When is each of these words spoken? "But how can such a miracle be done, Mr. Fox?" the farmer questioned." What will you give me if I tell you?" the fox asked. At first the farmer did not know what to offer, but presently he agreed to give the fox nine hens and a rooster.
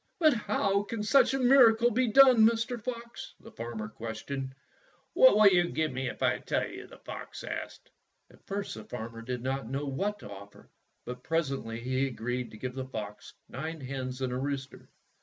"But 0.17 0.33
how 0.33 0.81
can 0.81 1.03
such 1.03 1.35
a 1.35 1.39
miracle 1.39 1.91
be 1.91 2.07
done, 2.07 2.37
Mr. 2.39 2.81
Fox?" 2.83 3.35
the 3.39 3.51
farmer 3.51 3.87
questioned." 3.87 4.55
What 5.13 5.35
will 5.35 5.49
you 5.49 5.69
give 5.69 5.91
me 5.91 6.07
if 6.09 6.23
I 6.23 6.39
tell 6.39 6.67
you?" 6.67 6.87
the 6.87 6.97
fox 6.97 7.43
asked. 7.43 7.91
At 8.31 8.43
first 8.47 8.73
the 8.73 8.83
farmer 8.83 9.21
did 9.21 9.43
not 9.43 9.69
know 9.69 9.85
what 9.85 10.17
to 10.21 10.27
offer, 10.31 10.71
but 11.05 11.21
presently 11.21 11.79
he 11.81 12.07
agreed 12.07 12.49
to 12.49 12.57
give 12.57 12.73
the 12.73 12.87
fox 12.87 13.35
nine 13.47 13.79
hens 13.79 14.21
and 14.21 14.33
a 14.33 14.37
rooster. 14.37 14.89